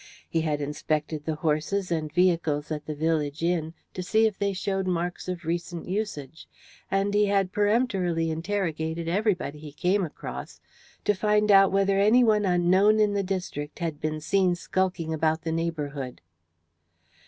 He 0.27 0.41
had 0.41 0.61
inspected 0.61 1.25
the 1.25 1.35
horses 1.35 1.91
and 1.91 2.11
vehicles 2.11 2.71
at 2.71 2.87
the 2.87 2.95
village 2.95 3.43
inn 3.43 3.75
to 3.93 4.01
see 4.01 4.25
if 4.25 4.39
they 4.39 4.51
showed 4.51 4.87
marks 4.87 5.27
of 5.27 5.45
recent 5.45 5.87
usage, 5.87 6.47
and 6.89 7.13
he 7.13 7.27
had 7.27 7.51
peremptorily 7.51 8.31
interrogated 8.31 9.07
everybody 9.07 9.59
he 9.59 9.71
came 9.71 10.03
across 10.03 10.59
to 11.05 11.13
find 11.13 11.51
out 11.51 11.71
whether 11.71 11.99
any 11.99 12.23
one 12.23 12.45
unknown 12.45 12.99
in 12.99 13.13
the 13.13 13.21
district 13.21 13.77
had 13.77 14.01
been 14.01 14.19
seen 14.19 14.55
skulking 14.55 15.13
about 15.13 15.43
the 15.43 15.51
neighbourhood. 15.51 16.21